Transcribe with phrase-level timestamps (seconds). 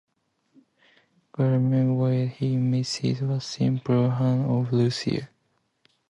[1.31, 5.29] Gardner writes, Her message was simple, 'Hands off Russia!